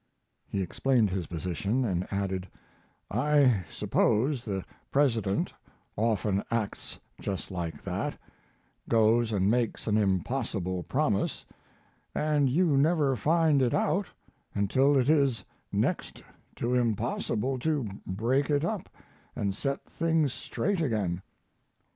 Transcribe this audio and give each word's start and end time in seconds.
He 0.47 0.63
explained 0.63 1.11
his 1.11 1.27
position, 1.27 1.85
and 1.85 2.11
added: 2.11 2.47
I 3.11 3.65
suppose 3.69 4.43
the 4.43 4.65
President 4.89 5.53
often 5.95 6.43
acts 6.49 6.97
just 7.19 7.51
like 7.51 7.83
that; 7.83 8.17
goes 8.89 9.31
and 9.31 9.47
makes 9.47 9.85
an 9.85 9.97
impossible 9.97 10.81
promise, 10.81 11.45
and 12.15 12.49
you 12.49 12.77
never 12.79 13.15
find 13.15 13.61
it 13.61 13.75
out 13.75 14.07
until 14.55 14.97
it 14.97 15.07
is 15.07 15.45
next 15.71 16.23
to 16.55 16.73
impossible 16.73 17.59
to 17.59 17.87
break 18.07 18.49
it 18.49 18.65
up 18.65 18.89
and 19.35 19.53
set 19.55 19.85
things 19.85 20.33
straight 20.33 20.81
again. 20.81 21.21